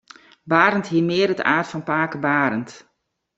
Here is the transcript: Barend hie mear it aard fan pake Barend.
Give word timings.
Barend 0.51 0.87
hie 0.91 1.05
mear 1.09 1.29
it 1.31 1.43
aard 1.53 1.67
fan 1.69 1.83
pake 1.89 2.17
Barend. 2.25 2.69